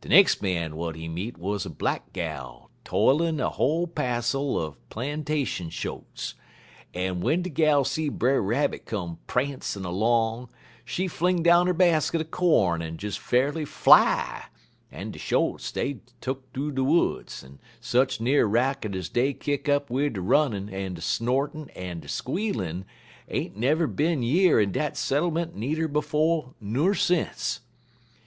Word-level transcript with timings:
De 0.00 0.08
nex' 0.08 0.40
man 0.40 0.70
w'at 0.70 0.94
he 0.96 1.06
meet 1.06 1.36
wuz 1.36 1.58
a 1.66 1.68
black 1.68 2.10
gal 2.14 2.70
tollin' 2.82 3.38
a 3.38 3.50
whole 3.50 3.86
passel 3.86 4.56
er 4.58 4.72
plantation 4.88 5.68
shotes, 5.68 6.32
en 6.94 7.16
w'en 7.20 7.42
de 7.42 7.50
gal 7.50 7.84
see 7.84 8.08
Brer 8.08 8.40
Rabbit 8.42 8.86
come 8.86 9.18
prancin' 9.26 9.82
'long, 9.82 10.48
she 10.82 11.06
fling 11.06 11.42
down 11.42 11.68
'er 11.68 11.74
basket 11.74 12.22
er 12.22 12.24
corn 12.24 12.80
en 12.80 12.96
des 12.96 13.10
fa'rly 13.18 13.66
fly, 13.66 14.46
en 14.90 15.10
de 15.10 15.18
shotes, 15.18 15.70
dey 15.70 15.98
tuck 16.22 16.40
thoo 16.54 16.72
de 16.72 16.82
woods, 16.82 17.44
en 17.44 17.58
sech 17.78 18.18
n'er 18.18 18.48
racket 18.48 18.96
ez 18.96 19.10
dey 19.10 19.34
kick 19.34 19.68
up 19.68 19.90
wid 19.90 20.14
der 20.14 20.22
runnin', 20.22 20.70
en 20.70 20.94
der 20.94 21.02
snortin', 21.02 21.68
en 21.74 22.00
der 22.00 22.08
squealin' 22.08 22.86
ain't 23.28 23.56
never 23.58 23.86
bin 23.86 24.22
year 24.22 24.58
in 24.58 24.72
dat 24.72 24.96
settlement 24.96 25.54
needer 25.54 25.86
befo' 25.86 26.54
ner 26.62 26.94
since. 26.94 27.60